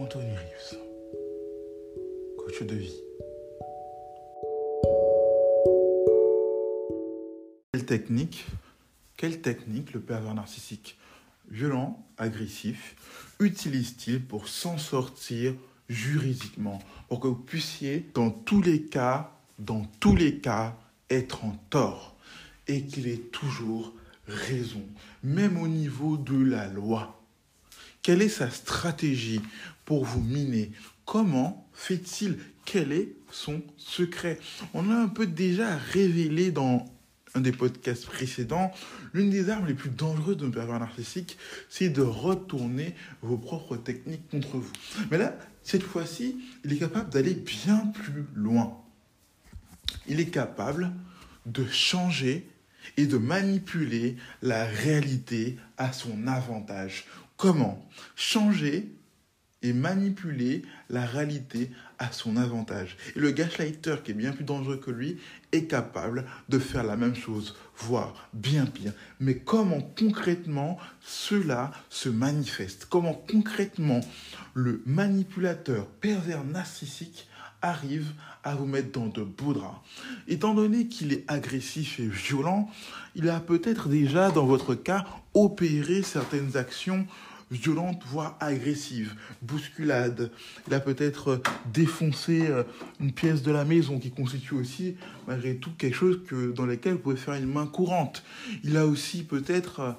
[0.00, 0.78] Anthony Rives,
[2.36, 3.00] coach de vie.
[7.72, 8.46] Quelle technique,
[9.16, 10.96] quelle technique le pervers narcissique
[11.50, 12.94] violent, agressif,
[13.40, 15.54] utilise-t-il pour s'en sortir
[15.88, 20.76] juridiquement Pour que vous puissiez, dans tous les cas, dans tous les cas,
[21.10, 22.16] être en tort
[22.68, 23.92] et qu'il ait toujours
[24.28, 24.84] raison,
[25.24, 27.18] même au niveau de la loi?
[28.02, 29.40] Quelle est sa stratégie
[29.84, 30.72] pour vous miner?
[31.04, 32.38] Comment fait-il?
[32.64, 34.38] Quel est son secret?
[34.74, 36.84] On a un peu déjà révélé dans
[37.34, 38.72] un des podcasts précédents,
[39.12, 41.36] l'une des armes les plus dangereuses d'un pervers narcissique,
[41.68, 44.72] c'est de retourner vos propres techniques contre vous.
[45.10, 48.78] Mais là, cette fois-ci, il est capable d'aller bien plus loin.
[50.06, 50.92] Il est capable
[51.46, 52.48] de changer
[52.96, 57.06] et de manipuler la réalité à son avantage.
[57.36, 58.88] Comment Changer
[59.62, 62.96] et manipuler la réalité à son avantage.
[63.16, 65.18] Et le gaslighter, qui est bien plus dangereux que lui,
[65.50, 68.92] est capable de faire la même chose, voire bien pire.
[69.18, 72.86] Mais comment concrètement cela se manifeste?
[72.88, 74.00] Comment concrètement
[74.54, 77.27] le manipulateur pervers narcissique
[77.62, 78.12] arrive
[78.44, 79.78] à vous mettre dans de beaux draps.
[80.26, 82.70] Étant donné qu'il est agressif et violent,
[83.14, 85.04] il a peut-être déjà, dans votre cas,
[85.34, 87.06] opéré certaines actions
[87.50, 90.30] violentes, voire agressives, bousculades.
[90.66, 91.40] Il a peut-être
[91.72, 92.62] défoncé euh,
[93.00, 96.94] une pièce de la maison qui constitue aussi, malgré tout, quelque chose que, dans lequel
[96.94, 98.22] vous pouvez faire une main courante.
[98.64, 99.96] Il a aussi peut-être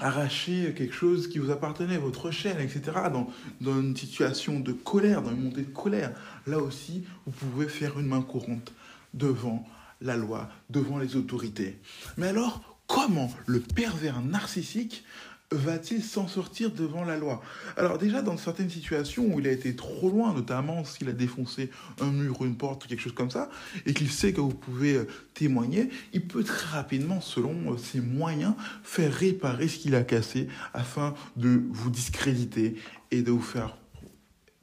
[0.00, 3.30] arraché quelque chose qui vous appartenait, votre chaîne, etc., dans,
[3.60, 6.12] dans une situation de colère, dans une montée de colère.
[6.46, 8.72] Là aussi, vous pouvez faire une main courante
[9.14, 9.66] devant
[10.00, 11.78] la loi, devant les autorités.
[12.16, 15.04] Mais alors, comment le pervers narcissique
[15.52, 17.42] va-t-il s'en sortir devant la loi?
[17.76, 21.70] Alors déjà, dans certaines situations où il a été trop loin, notamment s'il a défoncé
[22.00, 23.48] un mur ou une porte, quelque chose comme ça,
[23.84, 28.00] et qu'il sait que vous pouvez euh, témoigner, il peut très rapidement, selon euh, ses
[28.00, 32.76] moyens, faire réparer ce qu'il a cassé afin de vous discréditer
[33.10, 33.76] et de vous faire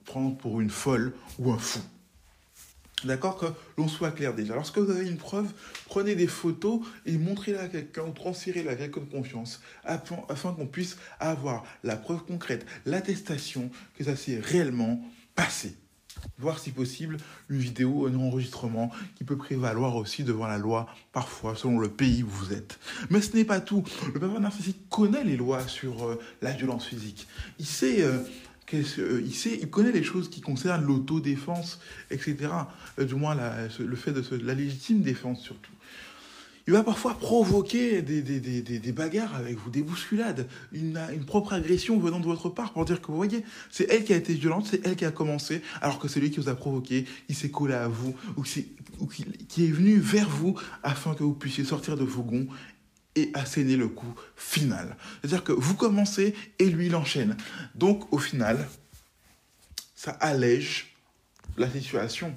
[0.06, 1.80] prendre pour une folle ou un fou.
[3.06, 3.46] D'accord Que
[3.78, 4.56] l'on soit clair déjà.
[4.56, 5.52] Lorsque vous avez une preuve,
[5.86, 10.98] prenez des photos et montrez-la à quelqu'un transférez-la à quelqu'un de confiance afin, qu'on puisse
[11.20, 15.02] avoir la preuve concrète, l'attestation que ça s'est réellement
[15.36, 15.76] passé.
[16.38, 17.18] Voir si possible
[17.50, 22.24] une vidéo, un enregistrement qui peut prévaloir aussi devant la loi, parfois selon le pays
[22.24, 22.80] où vous êtes.
[23.10, 23.84] Mais ce n'est pas tout.
[24.14, 27.28] Le pervers narcissique connaît les lois sur euh, la violence physique.
[27.60, 28.02] Il sait.
[28.04, 28.20] euh,
[28.74, 31.80] euh, il, sait, il connaît les choses qui concernent l'autodéfense,
[32.12, 32.36] etc.
[33.00, 35.72] Euh, du moins la- le fait de la légitime défense surtout.
[36.66, 40.98] Il va parfois provoquer des, bagarres avec vous, des bousculades, une,
[41.28, 44.16] propre agression venant de votre part pour dire que vous voyez, c'est elle qui a
[44.16, 47.06] été violente, c'est elle qui a commencé, alors que c'est lui qui vous a provoqué,
[47.28, 48.66] il s'est collé à vous, ou qui,
[49.50, 52.48] qui est venu vers vous afin que vous puissiez sortir de vos gonds
[53.16, 54.98] et asséner le coup final.
[55.22, 57.38] C'est-à-dire que vous commencez et lui il enchaîne.
[57.76, 58.68] Donc au final,
[59.96, 60.96] ça allège
[61.58, 62.36] la situation.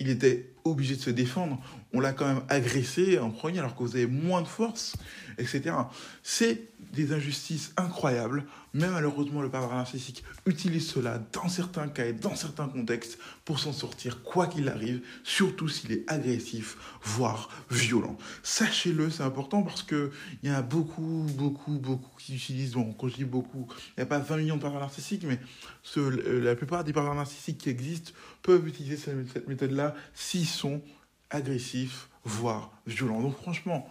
[0.00, 1.60] Il était obligé de se défendre.
[1.94, 4.96] On l'a quand même agressé en premier alors que vous avez moins de force,
[5.38, 5.74] etc.
[6.22, 8.44] C'est des injustices incroyables.
[8.74, 13.58] Mais malheureusement, le pervers narcissique utilise cela dans certains cas et dans certains contextes pour
[13.58, 18.18] s'en sortir quoi qu'il arrive, surtout s'il est agressif, voire violent.
[18.42, 20.10] Sachez-le, c'est important parce qu'il
[20.42, 24.06] y a beaucoup, beaucoup, beaucoup qui utilisent, bon, quand je dis beaucoup, il n'y a
[24.06, 25.40] pas 20 millions de pervers narcissiques, mais
[25.96, 28.12] la plupart des pervers narcissiques qui existent
[28.42, 30.82] peuvent utiliser cette méthode-là s'ils sont
[31.30, 33.20] agressifs, voire violents.
[33.20, 33.88] Donc franchement,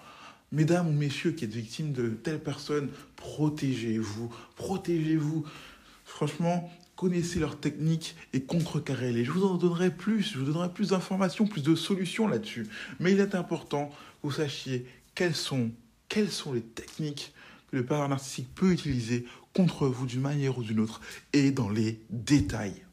[0.54, 5.46] Mesdames ou messieurs qui êtes victimes de telles personnes, protégez-vous, protégez-vous.
[6.06, 9.26] Franchement, connaissez leurs techniques et contrecarrez-les.
[9.26, 12.66] Je vous en donnerai plus, je vous donnerai plus d'informations, plus de solutions là-dessus.
[13.02, 13.94] Mais il est important que
[14.24, 14.86] vous sachiez
[15.16, 15.72] quelles sont,
[16.08, 17.34] quelles les techniques
[17.70, 21.02] que le parent narcissique peut utiliser contre vous d'une manière ou d'une autre
[21.34, 22.87] et dans les détails.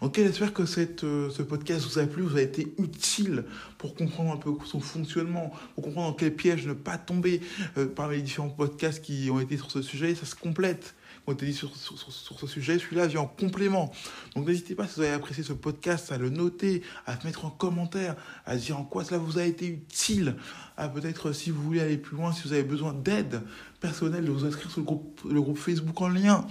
[0.00, 3.44] Ok, j'espère que cette, euh, ce podcast vous a plu, vous a été utile
[3.78, 7.40] pour comprendre un peu son fonctionnement, pour comprendre dans quel piège ne pas tomber
[7.76, 10.14] euh, parmi les différents podcasts qui ont été sur ce sujet.
[10.14, 10.94] Ça se complète.
[11.28, 13.90] On été dit sur, sur, sur, ce sujet, celui-là vient en complément.
[14.36, 17.50] Donc n'hésitez pas, si vous avez apprécié ce podcast, à le noter, à mettre en
[17.50, 18.14] commentaire,
[18.44, 20.36] à dire en quoi cela vous a été utile,
[20.76, 23.42] à peut-être si vous voulez aller plus loin, si vous avez besoin d'aide
[23.80, 26.46] personnelle, de vous inscrire sur le groupe, le groupe Facebook en lien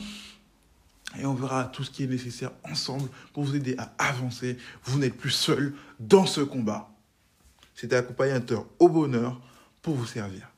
[1.19, 4.57] et on verra tout ce qui est nécessaire ensemble pour vous aider à avancer.
[4.83, 6.89] Vous n'êtes plus seul dans ce combat.
[7.73, 9.39] C'était accompagnateur au bonheur
[9.81, 10.49] pour vous servir.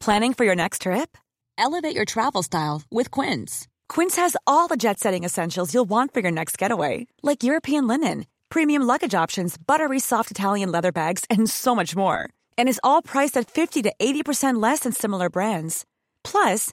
[0.00, 1.16] Planning for your next trip?
[1.56, 3.68] Elevate your travel style with Quince.
[3.88, 8.26] Quince has all the jet-setting essentials you'll want for your next getaway, like European linen,
[8.48, 12.28] premium luggage options, buttery soft Italian leather bags, and so much more.
[12.58, 15.84] And is all priced at 50 to 80% less than similar brands.
[16.24, 16.72] Plus,